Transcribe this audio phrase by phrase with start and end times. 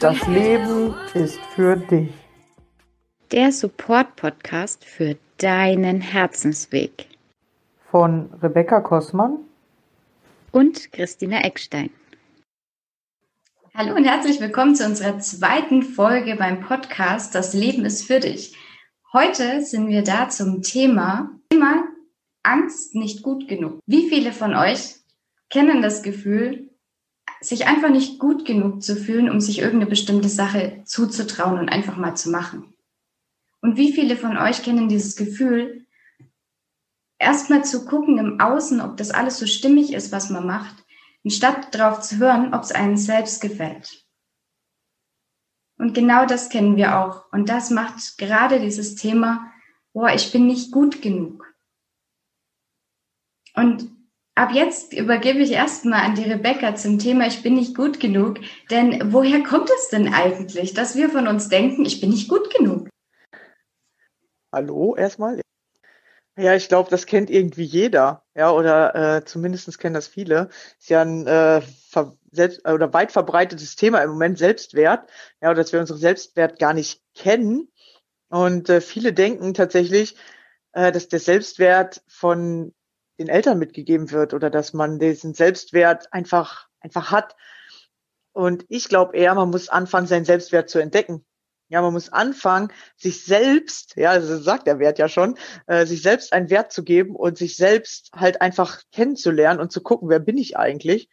[0.00, 2.10] Das Leben ist für dich.
[3.32, 7.08] Der Support-Podcast für deinen Herzensweg.
[7.90, 9.38] Von Rebecca Kossmann
[10.52, 11.90] und Christina Eckstein.
[13.74, 18.56] Hallo und herzlich willkommen zu unserer zweiten Folge beim Podcast Das Leben ist für dich.
[19.12, 21.82] Heute sind wir da zum Thema, Thema
[22.44, 23.80] Angst nicht gut genug.
[23.86, 24.94] Wie viele von euch
[25.50, 26.67] kennen das Gefühl,
[27.40, 31.96] sich einfach nicht gut genug zu fühlen, um sich irgendeine bestimmte Sache zuzutrauen und einfach
[31.96, 32.74] mal zu machen.
[33.60, 35.86] Und wie viele von euch kennen dieses Gefühl,
[37.18, 40.84] erstmal zu gucken im Außen, ob das alles so stimmig ist, was man macht,
[41.24, 44.04] anstatt darauf zu hören, ob es einem selbst gefällt.
[45.78, 47.30] Und genau das kennen wir auch.
[47.32, 49.52] Und das macht gerade dieses Thema,
[49.92, 51.44] boah, ich bin nicht gut genug.
[53.54, 53.97] Und
[54.38, 58.38] Ab jetzt übergebe ich erstmal an die Rebecca zum Thema Ich bin nicht gut genug.
[58.70, 62.54] Denn woher kommt es denn eigentlich, dass wir von uns denken, ich bin nicht gut
[62.54, 62.88] genug?
[64.52, 65.40] Hallo erstmal.
[66.38, 70.50] Ja, ich glaube, das kennt irgendwie jeder, ja, oder äh, zumindest kennen das viele.
[70.78, 71.60] Ist ja ein äh,
[72.30, 75.10] selbst, oder weit verbreitetes Thema im Moment Selbstwert,
[75.42, 77.72] ja, dass wir unseren Selbstwert gar nicht kennen.
[78.28, 80.14] Und äh, viele denken tatsächlich,
[80.74, 82.72] äh, dass der Selbstwert von
[83.18, 87.36] den Eltern mitgegeben wird oder dass man diesen Selbstwert einfach, einfach hat.
[88.32, 91.24] Und ich glaube eher, man muss anfangen, seinen Selbstwert zu entdecken.
[91.70, 96.00] Ja, man muss anfangen, sich selbst, ja, also sagt der Wert ja schon, äh, sich
[96.00, 100.18] selbst einen Wert zu geben und sich selbst halt einfach kennenzulernen und zu gucken, wer
[100.18, 101.10] bin ich eigentlich.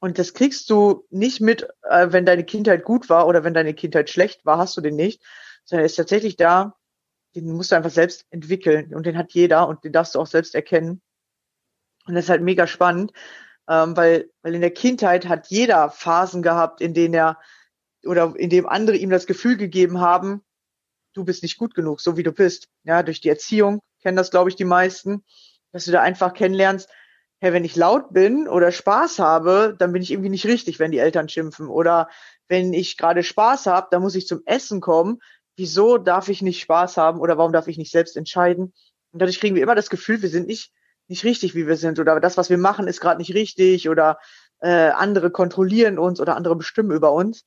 [0.00, 3.74] Und das kriegst du nicht mit, äh, wenn deine Kindheit gut war oder wenn deine
[3.74, 5.22] Kindheit schlecht war, hast du den nicht,
[5.64, 6.78] sondern er ist tatsächlich da,
[7.34, 10.26] den musst du einfach selbst entwickeln und den hat jeder und den darfst du auch
[10.26, 11.02] selbst erkennen.
[12.08, 13.12] Und das ist halt mega spannend,
[13.68, 17.38] ähm, weil, weil in der Kindheit hat jeder Phasen gehabt, in denen er
[18.04, 20.42] oder in dem andere ihm das Gefühl gegeben haben,
[21.14, 22.68] du bist nicht gut genug, so wie du bist.
[22.84, 25.24] Ja, durch die Erziehung kennen das, glaube ich, die meisten,
[25.72, 26.88] dass du da einfach kennenlernst,
[27.40, 30.90] hey, wenn ich laut bin oder Spaß habe, dann bin ich irgendwie nicht richtig, wenn
[30.90, 31.68] die Eltern schimpfen.
[31.68, 32.08] Oder
[32.48, 35.20] wenn ich gerade Spaß habe, dann muss ich zum Essen kommen.
[35.56, 38.72] Wieso darf ich nicht Spaß haben oder warum darf ich nicht selbst entscheiden?
[39.12, 40.72] Und dadurch kriegen wir immer das Gefühl, wir sind nicht
[41.08, 44.18] nicht richtig, wie wir sind oder das, was wir machen, ist gerade nicht richtig oder
[44.60, 47.44] äh, andere kontrollieren uns oder andere bestimmen über uns.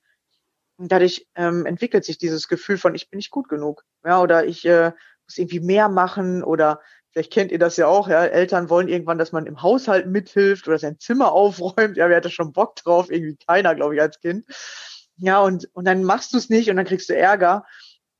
[0.77, 3.83] Und dadurch ähm, entwickelt sich dieses Gefühl von, ich bin nicht gut genug.
[4.03, 4.91] Ja, oder ich äh,
[5.25, 9.17] muss irgendwie mehr machen oder vielleicht kennt ihr das ja auch, ja, Eltern wollen irgendwann,
[9.17, 11.97] dass man im Haushalt mithilft oder sein Zimmer aufräumt.
[11.97, 13.11] Ja, wer hatte schon Bock drauf?
[13.11, 14.45] Irgendwie keiner, glaube ich, als Kind.
[15.17, 17.65] Ja, und, und dann machst du es nicht und dann kriegst du Ärger.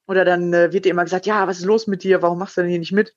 [0.08, 2.22] Oder dann äh, wird dir immer gesagt, ja, was ist los mit dir?
[2.22, 3.16] Warum machst du denn hier nicht mit?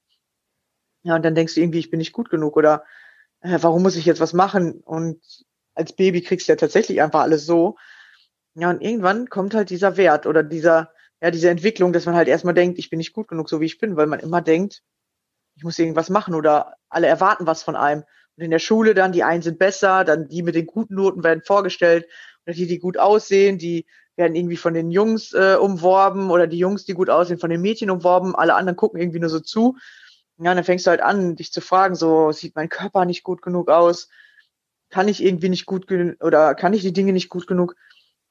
[1.04, 2.84] Ja, und dann denkst du irgendwie, ich bin nicht gut genug oder
[3.40, 4.80] äh, warum muss ich jetzt was machen?
[4.84, 5.22] Und
[5.74, 7.76] als Baby kriegst du ja tatsächlich einfach alles so.
[8.54, 12.28] Ja, und irgendwann kommt halt dieser Wert oder dieser, ja, diese Entwicklung, dass man halt
[12.28, 14.82] erstmal denkt, ich bin nicht gut genug, so wie ich bin, weil man immer denkt,
[15.56, 18.04] ich muss irgendwas machen oder alle erwarten was von einem.
[18.36, 21.24] Und in der Schule dann, die einen sind besser, dann die mit den guten Noten
[21.24, 22.06] werden vorgestellt
[22.46, 23.86] oder die, die gut aussehen, die
[24.16, 27.60] werden irgendwie von den Jungs äh, umworben oder die Jungs, die gut aussehen, von den
[27.60, 28.34] Mädchen umworben.
[28.34, 29.76] Alle anderen gucken irgendwie nur so zu.
[30.38, 33.40] Ja, dann fängst du halt an, dich zu fragen, so sieht mein Körper nicht gut
[33.42, 34.08] genug aus?
[34.90, 35.86] Kann ich irgendwie nicht gut
[36.20, 37.76] oder kann ich die Dinge nicht gut genug?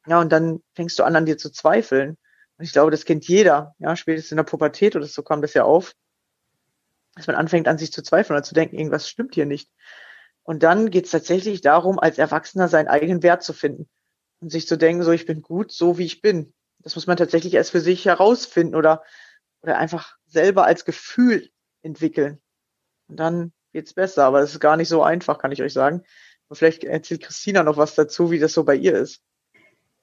[0.08, 2.18] Ja, und dann fängst du an, an dir zu zweifeln.
[2.58, 3.76] Und ich glaube, das kennt jeder.
[3.80, 5.94] Ja, spätestens in der Pubertät oder so kam das ja auf,
[7.16, 9.70] dass man anfängt, an sich zu zweifeln oder zu denken, irgendwas stimmt hier nicht.
[10.44, 13.88] Und dann geht es tatsächlich darum, als Erwachsener seinen eigenen Wert zu finden
[14.42, 16.54] und sich zu denken, so ich bin gut, so wie ich bin.
[16.80, 19.04] Das muss man tatsächlich erst für sich herausfinden oder
[19.62, 21.50] oder einfach selber als Gefühl
[21.84, 22.40] entwickeln.
[23.08, 26.02] Und dann wird's besser, aber das ist gar nicht so einfach, kann ich euch sagen.
[26.48, 29.22] Und vielleicht erzählt Christina noch was dazu, wie das so bei ihr ist.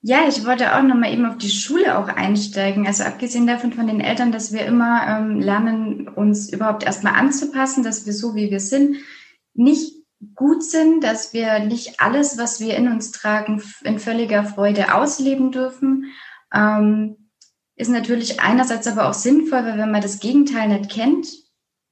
[0.02, 2.86] Ja, ich wollte auch nochmal eben auf die Schule auch einsteigen.
[2.86, 7.84] Also abgesehen davon von den Eltern, dass wir immer ähm, lernen, uns überhaupt erstmal anzupassen,
[7.84, 8.96] dass wir so, wie wir sind,
[9.52, 9.94] nicht
[10.34, 15.52] gut sind, dass wir nicht alles, was wir in uns tragen, in völliger Freude ausleben
[15.52, 16.12] dürfen.
[16.52, 17.28] Ähm,
[17.76, 21.28] ist natürlich einerseits aber auch sinnvoll, weil wenn man das Gegenteil nicht kennt,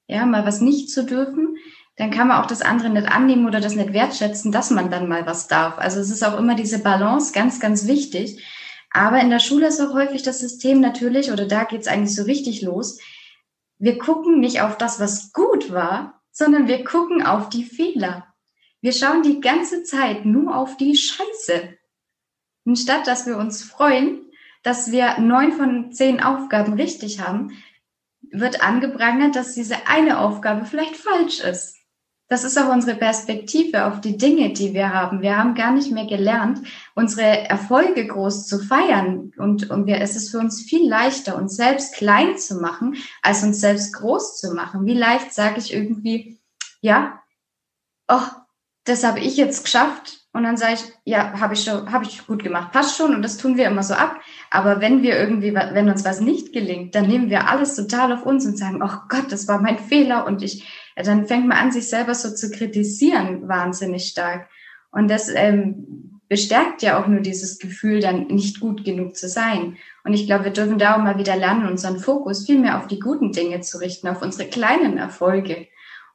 [0.08, 1.56] ja, mal was nicht zu dürfen,
[1.96, 5.08] dann kann man auch das andere nicht annehmen oder das nicht wertschätzen, dass man dann
[5.08, 5.78] mal was darf.
[5.78, 8.42] Also es ist auch immer diese Balance ganz, ganz wichtig.
[8.90, 12.22] Aber in der Schule ist auch häufig das System natürlich, oder da geht's eigentlich so
[12.22, 12.98] richtig los.
[13.78, 18.26] Wir gucken nicht auf das, was gut war, sondern wir gucken auf die Fehler.
[18.80, 21.74] Wir schauen die ganze Zeit nur auf die Scheiße.
[22.64, 24.20] Anstatt dass wir uns freuen,
[24.62, 27.52] dass wir neun von zehn Aufgaben richtig haben,
[28.32, 31.76] wird angeprangert, dass diese eine Aufgabe vielleicht falsch ist.
[32.30, 35.22] Das ist auch unsere Perspektive auf die Dinge, die wir haben.
[35.22, 36.60] Wir haben gar nicht mehr gelernt,
[36.94, 39.32] unsere Erfolge groß zu feiern.
[39.38, 43.42] Und, und wir, es ist für uns viel leichter, uns selbst klein zu machen, als
[43.42, 44.84] uns selbst groß zu machen.
[44.84, 46.38] Wie leicht sage ich irgendwie,
[46.82, 47.22] ja,
[48.08, 48.20] oh,
[48.84, 50.17] das habe ich jetzt geschafft.
[50.38, 53.12] Und dann sage ich, ja, habe ich schon, habe ich gut gemacht, passt schon.
[53.12, 54.20] Und das tun wir immer so ab.
[54.50, 58.24] Aber wenn wir irgendwie, wenn uns was nicht gelingt, dann nehmen wir alles total auf
[58.24, 60.64] uns und sagen, oh Gott, das war mein Fehler und ich
[60.94, 64.48] dann fängt man an, sich selber so zu kritisieren, wahnsinnig stark.
[64.90, 69.76] Und das ähm, bestärkt ja auch nur dieses Gefühl, dann nicht gut genug zu sein.
[70.04, 72.86] Und ich glaube, wir dürfen da auch mal wieder lernen, unseren Fokus viel mehr auf
[72.86, 75.66] die guten Dinge zu richten, auf unsere kleinen Erfolge.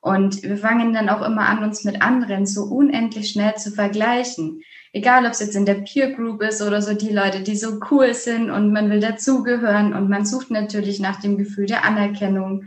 [0.04, 4.62] Und wir fangen dann auch immer an, uns mit anderen so unendlich schnell zu vergleichen.
[4.92, 7.80] Egal, ob es jetzt in der Peer Group ist oder so die Leute, die so
[7.90, 12.66] cool sind und man will dazugehören und man sucht natürlich nach dem Gefühl der Anerkennung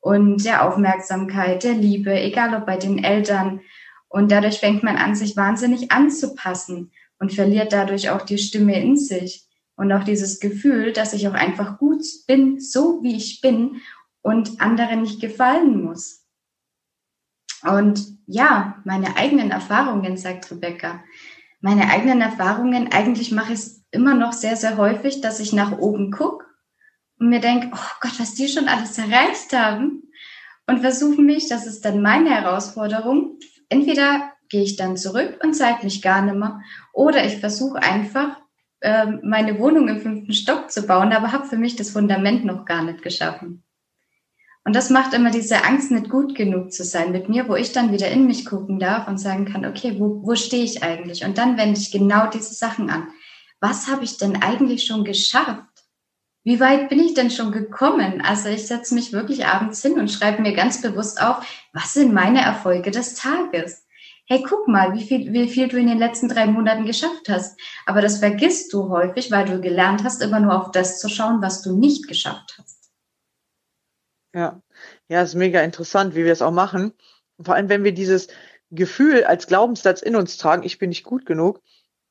[0.00, 3.60] und der Aufmerksamkeit, der Liebe, egal ob bei den Eltern.
[4.08, 8.96] Und dadurch fängt man an, sich wahnsinnig anzupassen und verliert dadurch auch die Stimme in
[8.96, 9.44] sich
[9.76, 13.82] und auch dieses Gefühl, dass ich auch einfach gut bin, so wie ich bin
[14.22, 16.19] und anderen nicht gefallen muss.
[17.62, 21.02] Und ja, meine eigenen Erfahrungen, sagt Rebecca,
[21.60, 25.78] meine eigenen Erfahrungen, eigentlich mache ich es immer noch sehr, sehr häufig, dass ich nach
[25.78, 26.46] oben gucke
[27.18, 30.04] und mir denke, oh Gott, was die schon alles erreicht haben
[30.66, 35.84] und versuche mich, das ist dann meine Herausforderung, entweder gehe ich dann zurück und zeige
[35.84, 36.60] mich gar nicht mehr
[36.92, 38.40] oder ich versuche einfach,
[38.80, 42.64] ähm, meine Wohnung im fünften Stock zu bauen, aber habe für mich das Fundament noch
[42.64, 43.62] gar nicht geschaffen.
[44.64, 47.72] Und das macht immer diese Angst, nicht gut genug zu sein mit mir, wo ich
[47.72, 51.24] dann wieder in mich gucken darf und sagen kann, okay, wo, wo stehe ich eigentlich?
[51.24, 53.08] Und dann wende ich genau diese Sachen an.
[53.60, 55.64] Was habe ich denn eigentlich schon geschafft?
[56.44, 58.22] Wie weit bin ich denn schon gekommen?
[58.22, 62.14] Also ich setze mich wirklich abends hin und schreibe mir ganz bewusst auf, was sind
[62.14, 63.86] meine Erfolge des Tages?
[64.26, 67.58] Hey, guck mal, wie viel, wie viel du in den letzten drei Monaten geschafft hast.
[67.84, 71.42] Aber das vergisst du häufig, weil du gelernt hast, immer nur auf das zu schauen,
[71.42, 72.79] was du nicht geschafft hast.
[74.34, 74.62] Ja,
[75.08, 76.92] ja, ist mega interessant, wie wir es auch machen.
[77.40, 78.28] vor allem, wenn wir dieses
[78.70, 81.60] Gefühl als Glaubenssatz in uns tragen, ich bin nicht gut genug,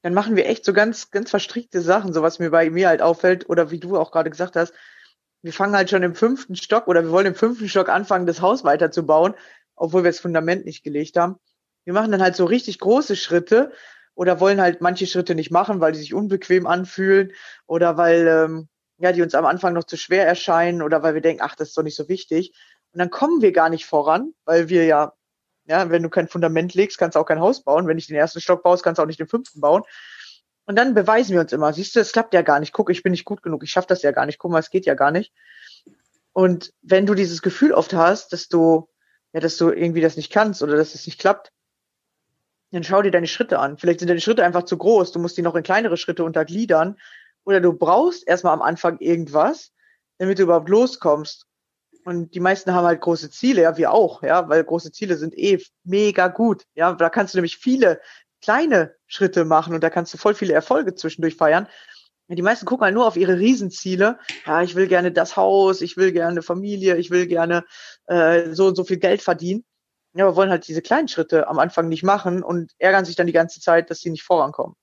[0.01, 3.01] dann machen wir echt so ganz, ganz verstrickte Sachen, so was mir bei mir halt
[3.01, 4.74] auffällt, oder wie du auch gerade gesagt hast,
[5.42, 8.42] wir fangen halt schon im fünften Stock oder wir wollen im fünften Stock anfangen, das
[8.42, 9.36] Haus weiterzubauen,
[9.75, 11.38] obwohl wir das Fundament nicht gelegt haben.
[11.86, 13.71] Wir machen dann halt so richtig große Schritte
[14.16, 17.31] oder wollen halt manche Schritte nicht machen, weil die sich unbequem anfühlen
[17.68, 18.69] oder weil ähm,
[19.00, 21.69] ja die uns am Anfang noch zu schwer erscheinen oder weil wir denken, ach, das
[21.69, 22.54] ist doch nicht so wichtig.
[22.92, 25.13] Und dann kommen wir gar nicht voran, weil wir ja
[25.69, 27.86] ja, wenn du kein Fundament legst, kannst du auch kein Haus bauen.
[27.86, 29.84] Wenn ich den ersten Stock baust, kannst du auch nicht den fünften bauen.
[30.66, 32.74] Und dann beweisen wir uns immer, siehst du, es klappt ja gar nicht.
[32.74, 33.63] Guck, ich bin nicht gut genug.
[33.63, 34.40] Ich schaffe das ja gar nicht.
[34.40, 35.31] Guck mal, es geht ja gar nicht.
[36.34, 38.90] Und wenn du dieses Gefühl oft hast, dass du,
[39.31, 41.52] ja, dass du irgendwie das nicht kannst oder dass es nicht klappt,
[42.72, 43.78] dann schau dir deine Schritte an.
[43.78, 45.12] Vielleicht sind deine Schritte einfach zu groß.
[45.12, 46.98] Du musst die noch in kleinere Schritte untergliedern.
[47.50, 49.72] Oder du brauchst erstmal am Anfang irgendwas,
[50.19, 51.48] damit du überhaupt loskommst.
[52.06, 55.36] Und die meisten haben halt große Ziele, ja, wir auch, ja, weil große Ziele sind
[55.36, 56.66] eh mega gut.
[56.75, 58.01] Ja, da kannst du nämlich viele
[58.40, 61.68] kleine Schritte machen und da kannst du voll viele Erfolge zwischendurch feiern.
[62.28, 64.19] Die meisten gucken halt nur auf ihre Riesenziele.
[64.45, 67.66] Ja, ich will gerne das Haus, ich will gerne Familie, ich will gerne
[68.06, 69.66] äh, so und so viel Geld verdienen.
[70.14, 73.26] Ja, aber wollen halt diese kleinen Schritte am Anfang nicht machen und ärgern sich dann
[73.26, 74.76] die ganze Zeit, dass sie nicht vorankommen.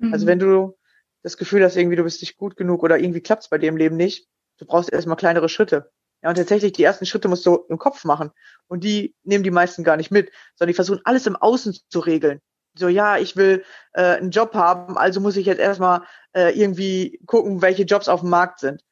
[0.00, 0.12] Mhm.
[0.12, 0.76] Also wenn du
[1.22, 3.68] das Gefühl hast, irgendwie du bist nicht gut genug oder irgendwie klappt es bei dir
[3.68, 5.90] im Leben nicht, du brauchst erstmal kleinere Schritte.
[6.22, 8.30] Ja, und tatsächlich, die ersten Schritte musst du im Kopf machen.
[8.68, 12.00] Und die nehmen die meisten gar nicht mit, sondern die versuchen alles im Außen zu
[12.00, 12.40] regeln.
[12.74, 16.02] So, ja, ich will äh, einen Job haben, also muss ich jetzt erstmal
[16.34, 18.84] äh, irgendwie gucken, welche Jobs auf dem Markt sind.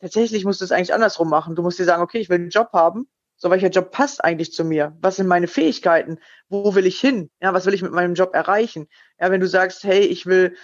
[0.00, 1.54] Tatsächlich musst du es eigentlich andersrum machen.
[1.54, 3.08] Du musst dir sagen, okay, ich will einen Job haben.
[3.36, 4.96] So, welcher Job passt eigentlich zu mir?
[5.00, 6.18] Was sind meine Fähigkeiten?
[6.48, 7.30] Wo will ich hin?
[7.40, 8.88] Ja, was will ich mit meinem Job erreichen?
[9.18, 10.56] Ja, wenn du sagst, hey, ich will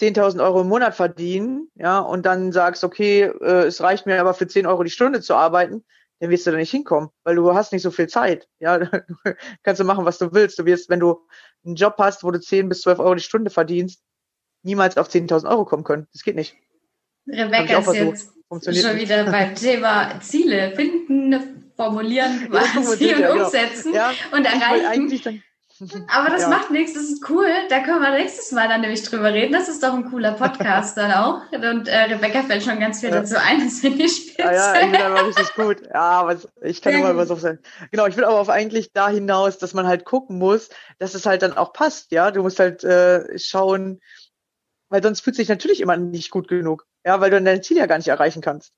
[0.00, 4.34] 10.000 Euro im Monat verdienen, ja, und dann sagst, okay, äh, es reicht mir aber
[4.34, 5.84] für 10 Euro die Stunde zu arbeiten,
[6.20, 8.80] dann wirst du da nicht hinkommen, weil du hast nicht so viel Zeit, ja,
[9.62, 10.58] kannst du machen, was du willst.
[10.58, 11.26] Du wirst, wenn du
[11.64, 14.02] einen Job hast, wo du 10 bis 12 Euro die Stunde verdienst,
[14.62, 16.06] niemals auf 10.000 Euro kommen können.
[16.12, 16.56] Das geht nicht.
[17.26, 18.32] Rebecca ist jetzt
[18.82, 23.44] schon wieder beim Thema Ziele finden, formulieren quasi ja, und genau.
[23.44, 25.42] umsetzen ja, und erreichen.
[26.08, 26.48] Aber das ja.
[26.48, 27.48] macht nichts, das ist cool.
[27.68, 29.52] Da können wir nächstes Mal dann nämlich drüber reden.
[29.52, 31.40] Das ist doch ein cooler Podcast dann auch.
[31.52, 33.16] Und äh, Rebecca fällt schon ganz viel ja.
[33.16, 34.48] dazu ein, das finde ich spitze.
[34.48, 35.82] Ah, ja, ich bin aber richtig gut.
[35.92, 37.58] Ja, aber ich kann immer was auf sein.
[37.90, 41.26] Genau, ich will aber auf eigentlich da hinaus, dass man halt gucken muss, dass es
[41.26, 42.30] halt dann auch passt, ja.
[42.30, 44.00] Du musst halt äh, schauen,
[44.90, 46.86] weil sonst fühlt sich natürlich immer nicht gut genug.
[47.04, 48.72] Ja, weil du dein Ziel ja gar nicht erreichen kannst.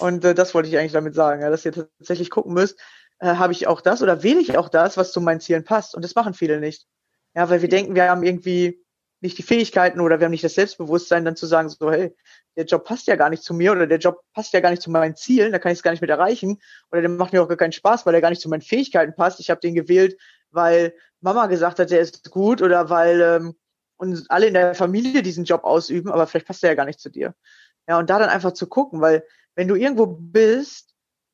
[0.00, 2.80] Und äh, das wollte ich eigentlich damit sagen, ja, dass ihr tatsächlich gucken müsst,
[3.22, 5.94] äh, habe ich auch das oder wähle ich auch das, was zu meinen Zielen passt.
[5.94, 6.86] Und das machen viele nicht.
[7.34, 8.84] Ja, weil wir denken, wir haben irgendwie
[9.20, 12.14] nicht die Fähigkeiten oder wir haben nicht das Selbstbewusstsein, dann zu sagen, so, hey,
[12.56, 14.82] der Job passt ja gar nicht zu mir oder der Job passt ja gar nicht
[14.82, 16.60] zu meinen Zielen, da kann ich es gar nicht mit erreichen
[16.90, 19.14] oder der macht mir auch gar keinen Spaß, weil der gar nicht zu meinen Fähigkeiten
[19.14, 19.38] passt.
[19.38, 23.54] Ich habe den gewählt, weil Mama gesagt hat, der ist gut oder weil ähm,
[23.96, 26.98] uns alle in der Familie diesen Job ausüben, aber vielleicht passt der ja gar nicht
[26.98, 27.36] zu dir.
[27.88, 29.24] Ja, und da dann einfach zu gucken, weil
[29.54, 30.91] wenn du irgendwo bist,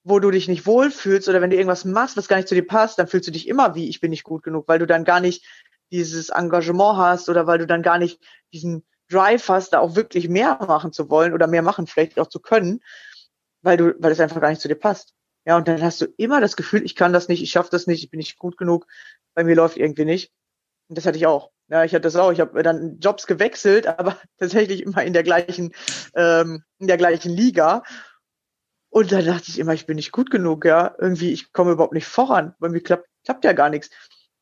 [0.09, 2.67] wo du dich nicht wohlfühlst oder wenn du irgendwas machst, was gar nicht zu dir
[2.67, 5.05] passt, dann fühlst du dich immer wie, ich bin nicht gut genug, weil du dann
[5.05, 5.45] gar nicht
[5.91, 8.21] dieses Engagement hast oder weil du dann gar nicht
[8.53, 12.29] diesen Drive hast, da auch wirklich mehr machen zu wollen oder mehr machen vielleicht auch
[12.29, 12.81] zu können,
[13.63, 15.15] weil du, weil es einfach gar nicht zu dir passt.
[15.47, 17.87] Ja, und dann hast du immer das Gefühl, ich kann das nicht, ich schaffe das
[17.87, 18.87] nicht, ich bin nicht gut genug,
[19.35, 20.31] bei mir läuft irgendwie nicht.
[20.89, 21.51] Und das hatte ich auch.
[21.71, 22.33] Ja, ich hatte das auch.
[22.33, 25.73] Ich habe dann Jobs gewechselt, aber tatsächlich immer in der gleichen,
[26.15, 27.83] ähm, in der gleichen Liga.
[28.99, 30.93] Und dann dachte ich immer, ich bin nicht gut genug, ja.
[30.99, 32.57] Irgendwie, ich komme überhaupt nicht voran.
[32.59, 33.91] Bei mir klappt, klappt ja gar nichts.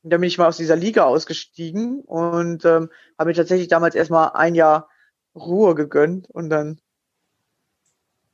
[0.02, 3.94] Und dann bin ich mal aus dieser Liga ausgestiegen und ähm, habe mir tatsächlich damals
[3.94, 4.88] erstmal ein Jahr
[5.34, 6.80] Ruhe gegönnt und dann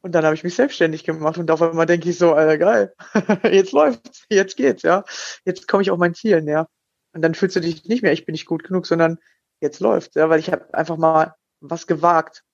[0.03, 2.95] und dann habe ich mich selbstständig gemacht und auf einmal denke ich so, Alter, geil,
[3.43, 5.05] jetzt läuft's, jetzt geht's, ja.
[5.45, 6.69] Jetzt komme ich auf mein Ziel näher.
[7.15, 9.19] Und dann fühlst du dich nicht mehr, ich bin nicht gut genug, sondern
[9.61, 12.45] jetzt läuft's, ja, weil ich habe einfach mal was gewagt.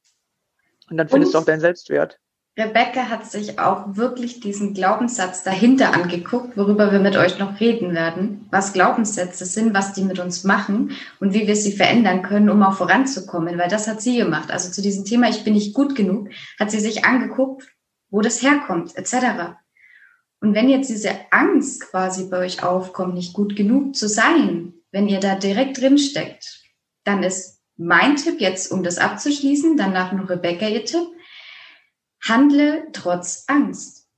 [0.89, 1.41] Und dann findest und?
[1.41, 2.19] du auch deinen Selbstwert.
[2.59, 7.95] Rebecca hat sich auch wirklich diesen Glaubenssatz dahinter angeguckt, worüber wir mit euch noch reden
[7.95, 12.51] werden, was Glaubenssätze sind, was die mit uns machen und wie wir sie verändern können,
[12.51, 14.51] um auch voranzukommen, weil das hat sie gemacht.
[14.51, 17.65] Also zu diesem Thema, ich bin nicht gut genug, hat sie sich angeguckt,
[18.11, 19.55] wo das herkommt, etc.
[20.41, 25.07] Und wenn jetzt diese Angst quasi bei euch aufkommt, nicht gut genug zu sein, wenn
[25.07, 26.65] ihr da direkt drin steckt,
[27.05, 31.07] dann ist mein Tipp jetzt, um das abzuschließen, danach noch Rebecca ihr Tipp,
[32.23, 34.09] Handle trotz Angst.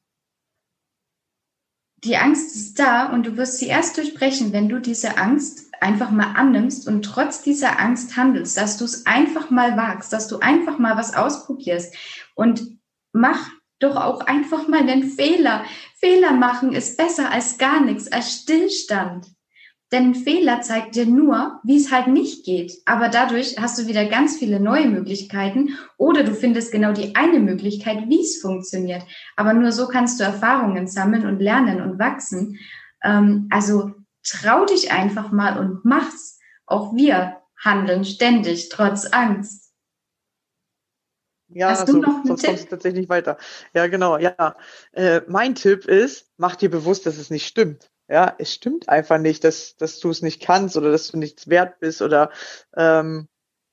[2.04, 6.11] Die Angst ist da und du wirst sie erst durchbrechen, wenn du diese Angst einfach
[6.11, 10.38] mal annimmst und trotz dieser Angst handelst, dass du es einfach mal wagst, dass du
[10.38, 11.95] einfach mal was ausprobierst
[12.35, 12.78] und
[13.12, 15.64] mach doch auch einfach mal den Fehler.
[15.99, 19.26] Fehler machen ist besser als gar nichts, als Stillstand.
[19.92, 22.73] Denn Fehler zeigt dir nur, wie es halt nicht geht.
[22.85, 27.40] Aber dadurch hast du wieder ganz viele neue Möglichkeiten oder du findest genau die eine
[27.40, 29.02] Möglichkeit, wie es funktioniert.
[29.37, 32.59] Aber nur so kannst du Erfahrungen sammeln und lernen und wachsen.
[33.02, 33.92] Ähm, also
[34.23, 36.38] trau dich einfach mal und mach's.
[36.66, 39.73] Auch wir handeln ständig, trotz Angst.
[41.52, 43.37] Ja, Hast du also, noch sonst kommst du tatsächlich weiter.
[43.75, 44.18] Ja, genau.
[44.18, 44.54] Ja,
[44.92, 47.90] äh, mein Tipp ist, mach dir bewusst, dass es nicht stimmt.
[48.11, 51.49] Ja, es stimmt einfach nicht, dass, dass du es nicht kannst oder dass du nichts
[51.49, 52.33] wert bist oder
[52.76, 53.29] ähm,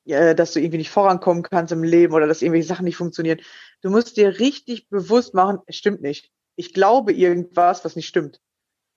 [0.05, 3.39] ja, dass du irgendwie nicht vorankommen kannst im Leben oder dass irgendwelche Sachen nicht funktionieren.
[3.81, 6.29] Du musst dir richtig bewusst machen, es stimmt nicht.
[6.55, 8.39] Ich glaube irgendwas, was nicht stimmt.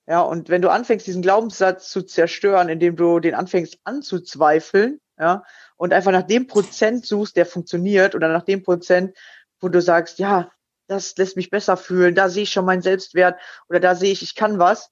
[0.07, 5.45] Ja, und wenn du anfängst, diesen Glaubenssatz zu zerstören, indem du den anfängst anzuzweifeln, ja,
[5.77, 9.17] und einfach nach dem Prozent suchst, der funktioniert, oder nach dem Prozent,
[9.59, 10.53] wo du sagst, ja,
[10.87, 14.23] das lässt mich besser fühlen, da sehe ich schon meinen Selbstwert oder da sehe ich,
[14.23, 14.91] ich kann was,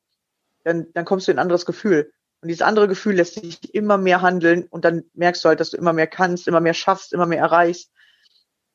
[0.69, 2.13] dann, dann kommst du in ein anderes Gefühl.
[2.41, 5.71] Und dieses andere Gefühl lässt dich immer mehr handeln und dann merkst du halt, dass
[5.71, 7.91] du immer mehr kannst, immer mehr schaffst, immer mehr erreichst.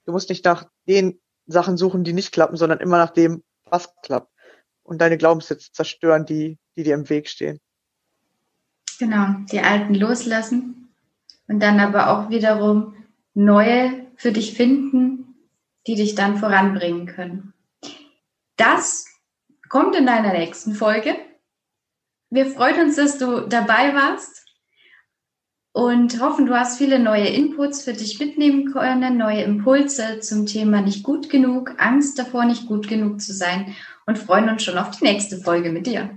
[0.06, 3.94] Du musst nicht nach den Sachen suchen, die nicht klappen, sondern immer nach dem, was
[4.02, 4.30] klappt.
[4.82, 7.60] Und deine Glaubenssätze zerstören, die, die dir im Weg stehen.
[9.00, 10.90] Genau, die alten loslassen
[11.48, 12.96] und dann aber auch wiederum
[13.34, 15.36] neue für dich finden,
[15.88, 17.54] die dich dann voranbringen können.
[18.58, 19.06] Das
[19.70, 21.16] kommt in deiner nächsten Folge.
[22.34, 24.44] Wir freuen uns, dass du dabei warst
[25.72, 30.82] und hoffen, du hast viele neue Inputs für dich mitnehmen können, neue Impulse zum Thema
[30.82, 33.76] nicht gut genug, Angst davor, nicht gut genug zu sein
[34.08, 36.10] und freuen uns schon auf die nächste Folge mit dir.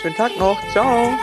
[0.00, 0.60] Schönen Tag noch.
[0.70, 1.18] Ciao.